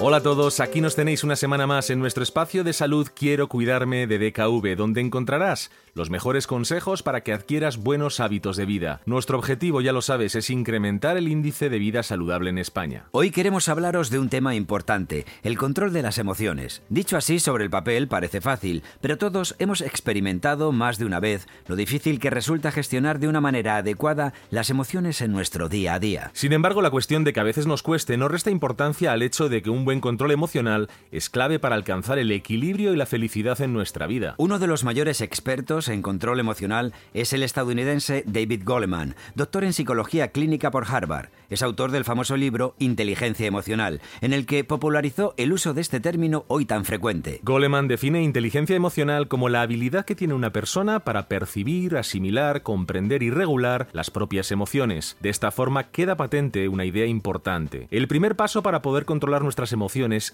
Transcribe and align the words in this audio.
Hola 0.00 0.18
a 0.18 0.22
todos, 0.22 0.60
aquí 0.60 0.80
nos 0.80 0.94
tenéis 0.94 1.24
una 1.24 1.34
semana 1.34 1.66
más 1.66 1.90
en 1.90 1.98
nuestro 1.98 2.22
espacio 2.22 2.62
de 2.62 2.72
salud 2.72 3.08
Quiero 3.12 3.48
cuidarme 3.48 4.06
de 4.06 4.30
DKV, 4.30 4.76
donde 4.76 5.00
encontrarás 5.00 5.72
los 5.94 6.08
mejores 6.08 6.46
consejos 6.46 7.02
para 7.02 7.22
que 7.22 7.32
adquieras 7.32 7.78
buenos 7.78 8.20
hábitos 8.20 8.56
de 8.56 8.64
vida. 8.64 9.00
Nuestro 9.06 9.36
objetivo, 9.36 9.80
ya 9.80 9.92
lo 9.92 10.00
sabes, 10.00 10.36
es 10.36 10.50
incrementar 10.50 11.16
el 11.16 11.26
índice 11.26 11.68
de 11.68 11.80
vida 11.80 12.04
saludable 12.04 12.50
en 12.50 12.58
España. 12.58 13.06
Hoy 13.10 13.32
queremos 13.32 13.68
hablaros 13.68 14.08
de 14.08 14.20
un 14.20 14.28
tema 14.28 14.54
importante, 14.54 15.26
el 15.42 15.58
control 15.58 15.92
de 15.92 16.02
las 16.02 16.18
emociones. 16.18 16.82
Dicho 16.88 17.16
así 17.16 17.40
sobre 17.40 17.64
el 17.64 17.70
papel 17.70 18.06
parece 18.06 18.40
fácil, 18.40 18.84
pero 19.00 19.18
todos 19.18 19.56
hemos 19.58 19.80
experimentado 19.80 20.70
más 20.70 20.98
de 20.98 21.06
una 21.06 21.18
vez 21.18 21.48
lo 21.66 21.74
difícil 21.74 22.20
que 22.20 22.30
resulta 22.30 22.70
gestionar 22.70 23.18
de 23.18 23.26
una 23.26 23.40
manera 23.40 23.78
adecuada 23.78 24.32
las 24.50 24.70
emociones 24.70 25.20
en 25.22 25.32
nuestro 25.32 25.68
día 25.68 25.94
a 25.94 25.98
día. 25.98 26.30
Sin 26.34 26.52
embargo, 26.52 26.82
la 26.82 26.92
cuestión 26.92 27.24
de 27.24 27.32
que 27.32 27.40
a 27.40 27.44
veces 27.44 27.66
nos 27.66 27.82
cueste 27.82 28.16
no 28.16 28.28
resta 28.28 28.52
importancia 28.52 29.10
al 29.10 29.22
hecho 29.22 29.48
de 29.48 29.60
que 29.60 29.70
un 29.70 29.87
buen 29.88 30.00
control 30.02 30.32
emocional 30.32 30.90
es 31.10 31.30
clave 31.30 31.58
para 31.58 31.74
alcanzar 31.74 32.18
el 32.18 32.30
equilibrio 32.30 32.92
y 32.92 32.96
la 32.98 33.06
felicidad 33.06 33.58
en 33.62 33.72
nuestra 33.72 34.06
vida. 34.06 34.34
Uno 34.36 34.58
de 34.58 34.66
los 34.66 34.84
mayores 34.84 35.22
expertos 35.22 35.88
en 35.88 36.02
control 36.02 36.40
emocional 36.40 36.92
es 37.14 37.32
el 37.32 37.42
estadounidense 37.42 38.22
David 38.26 38.64
Goleman, 38.66 39.16
doctor 39.34 39.64
en 39.64 39.72
psicología 39.72 40.28
clínica 40.28 40.70
por 40.70 40.84
Harvard. 40.86 41.30
Es 41.48 41.62
autor 41.62 41.90
del 41.90 42.04
famoso 42.04 42.36
libro 42.36 42.74
Inteligencia 42.78 43.46
emocional, 43.46 44.02
en 44.20 44.34
el 44.34 44.44
que 44.44 44.62
popularizó 44.62 45.32
el 45.38 45.54
uso 45.54 45.72
de 45.72 45.80
este 45.80 46.00
término 46.00 46.44
hoy 46.48 46.66
tan 46.66 46.84
frecuente. 46.84 47.40
Goleman 47.42 47.88
define 47.88 48.22
inteligencia 48.22 48.76
emocional 48.76 49.26
como 49.26 49.48
la 49.48 49.62
habilidad 49.62 50.04
que 50.04 50.14
tiene 50.14 50.34
una 50.34 50.52
persona 50.52 51.00
para 51.00 51.28
percibir, 51.28 51.96
asimilar, 51.96 52.62
comprender 52.62 53.22
y 53.22 53.30
regular 53.30 53.88
las 53.94 54.10
propias 54.10 54.52
emociones. 54.52 55.16
De 55.22 55.30
esta 55.30 55.50
forma 55.50 55.84
queda 55.84 56.18
patente 56.18 56.68
una 56.68 56.84
idea 56.84 57.06
importante. 57.06 57.88
El 57.90 58.06
primer 58.06 58.36
paso 58.36 58.62
para 58.62 58.82
poder 58.82 59.06
controlar 59.06 59.40
nuestras 59.40 59.72
emociones 59.72 59.77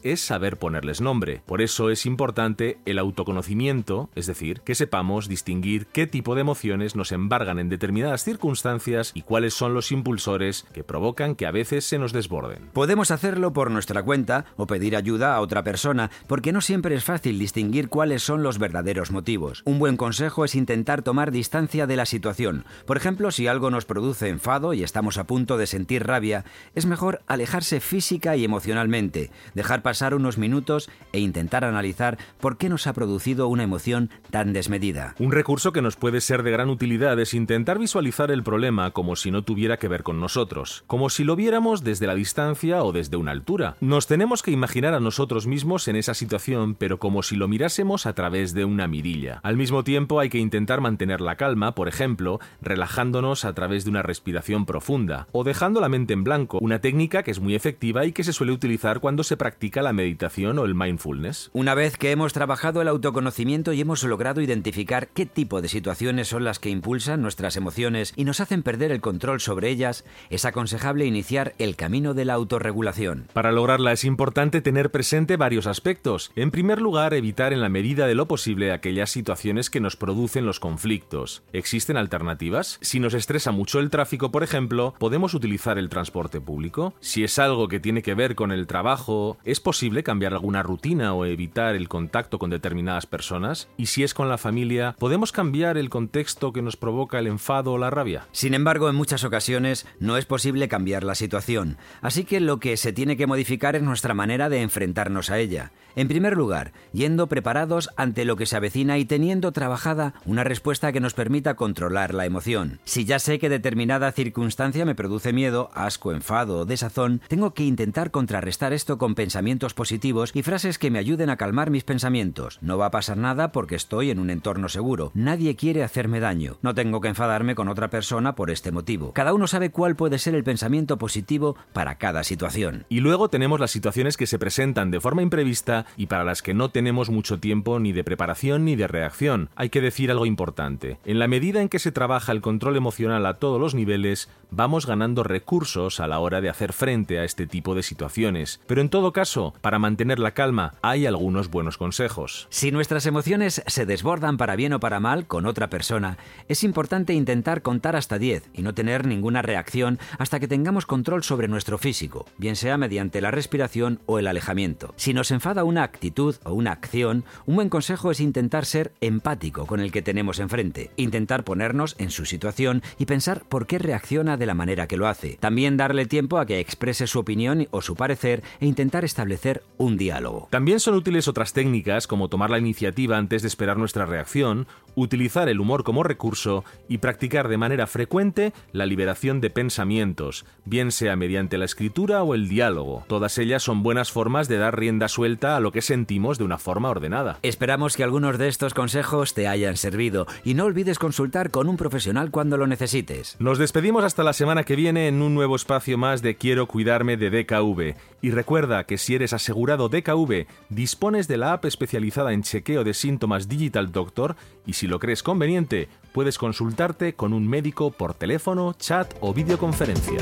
es 0.03 0.21
saber 0.21 0.59
ponerles 0.59 1.01
nombre. 1.01 1.43
Por 1.47 1.63
eso 1.63 1.91
es 1.91 2.07
importante 2.07 2.79
el 2.87 2.99
autoconocimiento, 2.99 4.09
es 4.15 4.27
decir, 4.27 4.61
que 4.63 4.75
sepamos 4.75 5.29
distinguir 5.29 5.87
qué 5.87 6.07
tipo 6.07 6.35
de 6.35 6.41
emociones 6.41 6.97
nos 6.97 7.13
embargan 7.13 7.59
en 7.59 7.69
determinadas 7.69 8.25
circunstancias 8.25 9.13
y 9.15 9.23
cuáles 9.23 9.55
son 9.55 9.75
los 9.75 9.93
impulsores 9.93 10.67
que 10.73 10.85
provocan 10.85 11.35
que 11.35 11.47
a 11.47 11.51
veces 11.51 11.85
se 11.85 11.99
nos 11.99 12.13
desborden. 12.13 12.71
Podemos 12.73 13.11
hacerlo 13.11 13.53
por 13.53 13.71
nuestra 13.71 14.03
cuenta 14.03 14.47
o 14.57 14.67
pedir 14.67 14.97
ayuda 14.97 15.35
a 15.35 15.41
otra 15.41 15.63
persona, 15.63 16.11
porque 16.27 16.53
no 16.53 16.61
siempre 16.61 16.95
es 16.95 17.05
fácil 17.05 17.39
distinguir 17.39 17.89
cuáles 17.89 18.23
son 18.23 18.43
los 18.43 18.59
verdaderos 18.59 19.11
motivos. 19.11 19.63
Un 19.65 19.79
buen 19.79 19.97
consejo 19.97 20.45
es 20.45 20.55
intentar 20.55 21.03
tomar 21.03 21.31
distancia 21.31 21.87
de 21.87 21.97
la 21.97 22.07
situación. 22.07 22.65
Por 22.87 22.97
ejemplo, 22.97 23.31
si 23.31 23.47
algo 23.47 23.71
nos 23.71 23.85
produce 23.85 24.29
enfado 24.29 24.75
y 24.75 24.83
estamos 24.83 25.19
a 25.19 25.25
punto 25.25 25.59
de 25.59 25.67
sentir 25.67 26.07
rabia, 26.07 26.45
es 26.75 26.87
mejor 26.87 27.23
alejarse 27.27 27.81
física 27.81 28.37
y 28.37 28.45
emocionalmente, 28.45 29.31
dejar 29.55 29.83
pasar 29.83 30.15
unos 30.15 30.39
minutos 30.39 30.91
e 31.13 31.21
intentar 31.21 31.65
analizar 31.65 32.19
por 32.41 32.57
qué 32.57 32.69
nos 32.69 32.87
ha 32.87 32.93
producido 32.93 33.49
una 33.49 33.63
emoción 33.63 34.11
tan 34.31 34.53
desmedida. 34.53 35.15
Un 35.19 35.33
recurso 35.33 35.73
que 35.73 35.83
nos 35.83 35.97
puede 35.97 36.21
ser 36.21 36.43
de 36.43 36.51
gran 36.51 36.69
utilidad 36.69 37.19
es 37.21 37.35
intentar 37.35 37.79
visualizar 37.79 38.31
el 38.31 38.43
problema 38.43 38.91
como 38.91 39.17
si 39.17 39.31
no 39.31 39.43
tuviera 39.43 39.79
que 39.79 39.89
ver 39.89 40.03
con 40.03 40.21
nosotros, 40.21 40.85
como 40.87 41.11
si 41.11 41.25
lo 41.25 41.37
viéramos 41.37 41.85
desde 41.85 42.07
la 42.07 42.15
distancia 42.15 42.83
o 42.83 42.93
desde 42.93 43.17
una 43.17 43.33
altura. 43.33 43.77
Nos 43.81 44.07
tenemos 44.07 44.43
que 44.43 44.51
imaginar 44.51 44.95
a 44.95 45.01
nosotros 45.01 45.47
mismos 45.47 45.89
en 45.89 45.97
esa 45.97 46.15
situación, 46.15 46.75
pero 46.75 46.99
como 46.99 47.23
si 47.23 47.37
lo 47.37 47.49
mirásemos 47.49 48.07
a 48.07 48.15
través 48.15 48.55
de 48.55 48.65
una 48.65 48.87
mirilla. 48.87 49.41
Al 49.43 49.57
mismo 49.57 49.85
tiempo 49.85 50.21
hay 50.21 50.29
que 50.29 50.39
intentar 50.39 50.81
mantener 50.81 51.21
la 51.21 51.37
calma, 51.37 51.75
por 51.75 51.89
ejemplo, 51.89 52.41
relajándonos 52.61 53.45
a 53.45 53.55
través 53.55 53.85
de 53.85 53.91
una 53.91 54.03
respiración 54.03 54.67
profunda 54.67 55.27
o 55.33 55.45
dejando 55.45 55.81
la 55.81 55.89
mente 55.89 56.13
en 56.13 56.25
blanco, 56.25 56.59
una 56.61 56.81
técnica 56.81 57.23
que 57.23 57.31
es 57.31 57.41
muy 57.41 57.55
efectiva 57.55 58.05
y 58.05 58.13
que 58.13 58.25
se 58.25 58.33
suele 58.33 58.53
utilizar 58.53 59.01
cuando 59.01 59.24
se 59.25 59.37
practica 59.37 59.83
la 59.83 59.93
meditación 59.93 60.59
o 60.59 60.65
el 60.65 60.75
mindfulness. 60.75 61.51
Una 61.53 61.75
vez 61.75 61.97
que 61.97 62.13
hemos 62.13 62.33
trabajado 62.33 62.81
el 62.81 62.89
autoconocimiento 62.89 63.73
y 63.73 63.81
hemos 63.81 64.05
logrado 64.05 64.41
identificar 64.41 65.09
qué 65.09 65.27
tipo 65.27 65.61
de 65.61 65.69
situaciones 65.69 66.29
son 66.29 66.45
las 66.45 66.59
que 66.59 66.71
impulsan 66.71 67.23
nuestras 67.23 67.57
emociones 67.57 68.13
y 68.17 68.25
nos 68.25 68.41
hacen 68.41 68.63
perder 68.63 68.93
el 68.93 69.01
control 69.01 69.41
sobre 69.41 69.71
ellas, 69.71 70.05
es 70.31 70.45
aconsejable 70.45 71.07
iniciar 71.07 71.55
el 71.59 71.77
camino 71.77 72.15
de 72.15 72.25
la 72.25 72.35
autorregulación. 72.35 73.27
Para 73.33 73.53
lograrla 73.53 73.93
es 73.93 74.05
importante 74.05 74.61
tener 74.61 74.91
presente 74.91 75.37
varios 75.37 75.67
aspectos. 75.67 76.31
En 76.37 76.51
primer 76.51 76.81
lugar, 76.81 77.15
evitar 77.15 77.53
en 77.53 77.61
la 77.61 77.69
medida 77.69 78.07
de 78.07 78.15
lo 78.15 78.29
posible 78.29 78.73
aquellas 78.73 79.11
situaciones 79.11 79.71
que 79.71 79.81
nos 79.81 79.97
producen 79.97 80.47
los 80.47 80.61
conflictos. 80.61 81.43
¿Existen 81.53 81.97
alternativas? 81.97 82.79
Si 82.81 83.01
nos 83.01 83.15
estresa 83.15 83.53
mucho 83.53 83.81
el 83.81 83.91
tráfico, 83.91 84.31
por 84.31 84.43
ejemplo, 84.43 84.95
¿podemos 84.99 85.35
utilizar 85.35 85.79
el 85.79 85.89
transporte 85.89 86.41
público? 86.41 86.95
Si 87.01 87.25
es 87.25 87.39
algo 87.39 87.69
que 87.69 87.81
tiene 87.81 88.03
que 88.03 88.15
ver 88.15 88.35
con 88.35 88.53
el 88.53 88.67
trabajo, 88.67 89.04
¿es 89.45 89.61
posible 89.61 90.03
cambiar 90.03 90.33
alguna 90.33 90.63
rutina 90.63 91.15
o 91.15 91.25
evitar 91.25 91.75
el 91.75 91.89
contacto 91.89 92.39
con 92.39 92.51
determinadas 92.51 93.07
personas? 93.07 93.69
Y 93.77 93.87
si 93.87 94.03
es 94.03 94.15
con 94.15 94.29
la 94.29 94.39
familia, 94.39 94.95
¿podemos 94.99 95.33
cambiar 95.33 95.77
el 95.77 95.91
contexto 95.91 96.53
que 96.53 96.63
nos 96.63 96.77
provoca 96.77 97.19
el 97.19 97.27
enfado 97.27 97.73
o 97.73 97.79
la 97.79 97.91
rabia? 97.91 98.27
Sin 98.33 98.55
embargo, 98.55 98.89
en 98.89 98.97
muchas 98.97 99.25
ocasiones 99.25 99.87
no 100.01 100.17
es 100.17 100.27
posible 100.27 100.69
cambiar 100.69 101.05
la 101.05 101.15
situación, 101.15 101.77
así 102.01 102.25
que 102.25 102.41
lo 102.41 102.61
que 102.61 102.77
se 102.77 102.93
tiene 102.93 103.17
que 103.17 103.27
modificar 103.27 103.77
es 103.77 103.83
nuestra 103.83 104.15
manera 104.15 104.49
de 104.49 104.63
enfrentarnos 104.63 105.31
a 105.31 105.39
ella. 105.39 105.73
En 105.97 106.09
primer 106.09 106.37
lugar, 106.37 106.73
yendo 106.93 107.29
preparados 107.29 107.91
ante 107.97 108.25
lo 108.25 108.37
que 108.37 108.47
se 108.47 108.57
avecina 108.57 108.99
y 108.99 109.05
teniendo 109.05 109.53
trabajada 109.53 110.15
una 110.25 110.43
respuesta 110.43 110.91
que 110.93 111.01
nos 111.01 111.15
permita 111.15 111.55
controlar 111.55 112.15
la 112.15 112.27
emoción. 112.27 112.81
Si 112.85 113.05
ya 113.05 113.21
sé 113.21 113.39
que 113.39 113.49
determinada 113.49 114.11
circunstancia 114.11 114.85
me 114.85 114.97
produce 114.97 115.33
miedo, 115.33 115.71
asco, 115.73 116.13
enfado 116.13 116.59
o 116.59 116.65
desazón, 116.65 117.21
tengo 117.29 117.55
que 117.55 117.65
intentar 117.65 118.11
contrarrestar 118.11 118.73
esto 118.73 118.94
con 118.99 119.15
pensamientos 119.15 119.75
positivos 119.75 120.31
y 120.35 120.43
frases 120.43 120.79
que 120.79 120.91
me 120.91 120.99
ayuden 120.99 121.31
a 121.31 121.37
calmar 121.37 121.71
mis 121.71 121.85
pensamientos. 121.85 122.59
No 122.61 122.79
va 122.79 122.87
a 122.87 122.91
pasar 122.91 123.17
nada 123.17 123.53
porque 123.53 123.75
estoy 123.75 124.11
en 124.11 124.19
un 124.19 124.31
entorno 124.31 124.69
seguro. 124.69 125.11
Nadie 125.15 125.57
quiere 125.57 125.83
hacerme 125.83 126.21
daño. 126.21 126.57
No 126.63 126.75
tengo 126.75 127.01
que 127.01 127.09
enfadarme 127.09 127.55
con 127.55 127.69
otra 127.69 127.91
persona 127.91 128.35
por 128.35 128.51
este 128.51 128.73
motivo. 128.73 129.13
Cada 129.13 129.35
uno 129.35 129.47
sabe 129.47 129.71
cuál 129.71 129.97
puede 129.97 130.19
ser 130.19 130.35
el 130.35 130.45
pensamiento 130.45 130.99
positivo 130.99 131.57
para 131.73 131.97
cada 131.97 132.25
situación. 132.25 132.87
Y 132.89 133.01
luego 133.01 133.29
tenemos 133.29 133.61
las 133.61 133.71
situaciones 133.71 134.17
que 134.17 134.27
se 134.27 134.39
presentan 134.39 134.91
de 134.91 135.01
forma 135.01 135.23
imprevista 135.23 135.87
y 135.97 136.07
para 136.07 136.25
las 136.25 136.43
que 136.43 136.55
no 136.55 136.71
tenemos 136.71 137.11
mucho 137.11 137.41
tiempo 137.41 137.79
ni 137.79 137.93
de 137.93 138.05
preparación 138.05 138.65
ni 138.65 138.77
de 138.77 138.89
reacción. 138.89 139.51
Hay 139.57 139.71
que 139.71 139.81
decir 139.81 140.11
algo 140.11 140.27
importante. 140.27 140.99
En 141.05 141.19
la 141.19 141.29
medida 141.29 141.61
en 141.61 141.69
que 141.69 141.79
se 141.79 141.93
trabaja 141.93 142.33
el 142.33 142.41
control 142.41 142.77
emocional 142.77 143.27
a 143.27 143.35
todos 143.35 143.61
los 143.61 143.75
niveles, 143.75 144.29
vamos 144.51 144.87
ganando 144.87 145.23
recursos 145.23 146.01
a 146.01 146.07
la 146.07 146.19
hora 146.19 146.41
de 146.41 146.49
hacer 146.49 146.73
frente 146.73 147.19
a 147.19 147.25
este 147.25 147.47
tipo 147.47 147.75
de 147.75 147.83
situaciones. 147.83 148.61
Pero 148.67 148.81
en 148.85 148.91
todo 148.91 149.15
caso, 149.15 149.55
para 149.63 149.79
mantener 149.79 150.19
la 150.19 150.33
calma, 150.33 150.75
hay 150.83 151.07
algunos 151.07 151.49
buenos 151.49 151.79
consejos. 151.79 152.47
Si 152.51 152.71
nuestras 152.71 153.07
emociones 153.07 153.63
se 153.67 153.87
desbordan 153.87 154.37
para 154.37 154.57
bien 154.57 154.75
o 154.75 154.81
para 154.81 155.01
mal 155.01 155.27
con 155.27 155.47
otra 155.47 155.71
persona, 155.71 156.19
es 156.49 156.63
importante 156.65 157.15
intentar 157.15 157.63
contar 157.63 157.97
hasta 157.97 158.19
10 158.19 158.51
y 158.53 158.61
no 158.61 158.75
tener 158.75 159.07
ninguna 159.07 159.41
reacción 159.41 159.99
hasta 160.19 160.39
que 160.39 160.49
tengamos 160.49 160.85
control 160.85 161.25
sobre 161.25 161.49
nuestro 161.49 161.79
físico, 161.79 162.27
bien 162.37 162.57
sea 162.57 162.77
mediante 162.77 163.23
la 163.23 163.31
respiración 163.31 164.01
o 164.05 164.19
el 164.19 164.27
alejamiento. 164.27 164.93
Si 164.97 165.15
nos 165.15 165.31
enfada 165.31 165.65
una 165.65 165.83
actitud 165.83 166.37
o 166.45 166.53
una 166.53 166.73
acción, 166.73 167.25
un 167.47 167.55
buen 167.55 167.71
consejo 167.71 168.11
es 168.11 168.21
intentar 168.21 168.67
ser 168.67 168.93
empático 169.01 169.65
con 169.65 169.81
el 169.81 169.93
que 169.93 170.03
tenemos 170.03 170.41
enfrente, 170.41 170.91
intentar 170.97 171.45
ponernos 171.45 171.97
en 171.97 172.11
su 172.11 172.27
situación 172.27 172.83
y 172.99 173.07
pensar 173.07 173.45
por 173.49 173.67
qué 173.67 173.79
reacciona 173.79 174.37
de 174.37 174.45
la 174.45 174.53
manera 174.53 174.87
que 174.87 174.99
lo 174.99 175.09
hace. 175.09 175.39
También 175.41 175.79
darle 175.79 176.05
tiempo 176.05 176.37
a 176.37 176.45
que 176.45 176.61
exprese 176.61 177.07
su 177.07 177.21
opinión 177.21 177.67
o 177.71 177.81
su 177.81 177.97
parecer 177.97 178.43
e 178.61 178.74
intentar 178.75 179.05
establecer 179.05 179.63
un 179.79 179.97
diálogo. 179.97 180.49
También 180.51 180.81
son 180.81 180.95
útiles 180.95 181.29
otras 181.29 181.53
técnicas 181.53 182.09
como 182.09 182.29
tomar 182.29 182.51
la 182.51 182.59
iniciativa 182.59 183.17
antes 183.17 183.43
de 183.43 183.49
esperar 183.49 183.77
nuestra 183.77 184.05
reacción, 184.05 184.67
utilizar 184.97 185.49
el 185.49 185.61
humor 185.61 185.85
como 185.85 186.03
recurso 186.03 186.65
y 186.89 186.99
practicar 186.99 187.47
de 187.47 187.57
manera 187.57 187.87
frecuente 187.87 188.53
la 188.73 188.85
liberación 188.85 189.41
de 189.41 189.51
pensamientos, 189.51 190.45
bien 190.65 190.91
sea 190.91 191.15
mediante 191.15 191.57
la 191.57 191.67
escritura 191.67 192.25
o 192.25 192.35
el 192.35 192.49
diálogo. 192.49 193.05
Todas 193.07 193.39
ellas 193.39 193.63
son 193.63 193.85
buenas 193.85 194.11
formas 194.11 194.49
de 194.49 194.59
dar 194.59 194.77
rienda 194.77 195.07
suelta 195.07 195.57
a 195.57 195.61
lo 195.61 195.71
que 195.71 195.83
sentimos 195.83 196.37
de 196.37 196.45
una 196.45 196.59
forma 196.59 196.91
ordenada. 196.91 197.39
Esperamos 197.43 197.97
que 197.97 198.03
algunos 198.03 198.39
de 198.39 198.49
estos 198.49 198.75
consejos 198.75 199.35
te 199.35 199.47
hayan 199.47 199.77
servido 199.77 200.27
y 200.43 200.55
no 200.55 200.65
olvides 200.65 200.99
consultar 200.99 201.53
con 201.53 201.69
un 201.69 201.77
profesional 201.77 202.33
cuando 202.33 202.57
lo 202.57 202.67
necesites. 202.67 203.37
Nos 203.39 203.59
despedimos 203.59 204.03
hasta 204.03 204.25
la 204.25 204.33
semana 204.33 204.65
que 204.65 204.75
viene 204.75 205.07
en 205.07 205.23
un 205.23 205.33
nuevo 205.33 205.55
espacio 205.55 205.97
más 205.97 206.23
de 206.23 206.35
Quiero 206.35 206.67
cuidarme 206.67 207.17
de 207.17 207.31
DKV. 207.31 207.95
Y 208.23 208.31
recuerda 208.65 208.85
que 208.85 208.97
si 208.97 209.15
eres 209.15 209.35
asegurado 209.35 209.91
DKV, 209.91 210.47
dispones 210.71 211.29
de 211.29 211.37
la 211.37 211.53
app 211.53 211.67
especializada 211.67 212.33
en 212.33 212.43
chequeo 212.43 212.83
de 212.83 212.95
síntomas 212.95 213.47
Digital 213.47 213.93
Doctor 213.93 214.37
y 214.65 214.73
si 214.73 214.87
lo 214.87 214.99
crees 214.99 215.23
conveniente, 215.23 215.89
puedes 216.13 216.39
consultarte 216.39 217.15
con 217.15 217.35
un 217.35 217.47
médico 217.47 217.91
por 217.91 218.15
teléfono, 218.15 218.73
chat 218.79 219.13
o 219.21 219.35
videoconferencia. 219.35 220.19